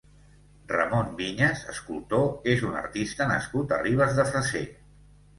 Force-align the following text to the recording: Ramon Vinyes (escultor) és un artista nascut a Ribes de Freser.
Ramon 0.71 1.09
Vinyes 1.17 1.59
(escultor) 1.73 2.47
és 2.53 2.63
un 2.69 2.79
artista 2.79 3.27
nascut 3.33 3.75
a 3.77 3.79
Ribes 3.83 4.15
de 4.21 4.27
Freser. 4.31 4.63